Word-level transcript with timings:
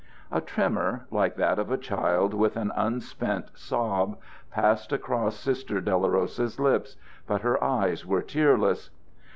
A 0.31 0.41
tremor, 0.41 1.05
like 1.11 1.35
that 1.35 1.59
of 1.59 1.69
a 1.69 1.77
child 1.77 2.33
with 2.33 2.57
an 2.57 2.71
unspent 2.75 3.51
sob, 3.55 4.17
passed 4.49 4.91
across 4.91 5.35
Sister 5.35 5.79
Dolorosa's 5.79 6.59
lips, 6.59 6.95
but 7.27 7.41
her 7.41 7.63
eyes 7.63 8.03
were 8.03 8.23
tearless. 8.23 8.89